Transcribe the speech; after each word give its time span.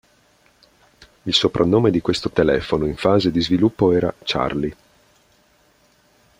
Il 1.21 1.33
soprannome 1.35 1.91
di 1.91 2.01
questo 2.01 2.31
telefono 2.31 2.87
in 2.87 2.95
fase 2.95 3.29
di 3.29 3.39
sviluppo 3.39 3.91
era 3.91 4.11
"Charlie". 4.23 4.75